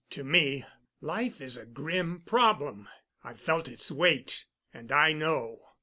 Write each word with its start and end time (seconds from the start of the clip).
To 0.09 0.23
me 0.23 0.65
life 0.99 1.39
is 1.39 1.57
a 1.57 1.63
grim 1.67 2.21
problem—I've 2.21 3.39
felt 3.39 3.67
its 3.67 3.91
weight, 3.91 4.45
and 4.73 4.91
I 4.91 5.13
know. 5.13 5.61